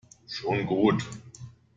Schon 0.27 0.65
gut. 0.65 1.05